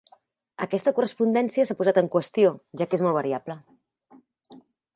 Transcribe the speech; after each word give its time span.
Aquesta 0.65 0.93
correspondència 0.99 1.65
s'ha 1.69 1.75
posat 1.81 1.99
en 2.03 2.09
qüestió, 2.15 2.55
ja 2.81 2.89
que 2.93 2.99
és 2.99 3.05
molt 3.09 3.17
variable. 3.19 3.61